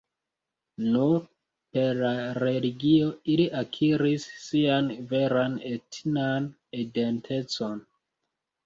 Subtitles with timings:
[0.93, 1.19] Nur
[1.77, 2.13] per la
[2.45, 6.51] religio ili akiris sian veran etnan
[6.87, 7.83] identecon.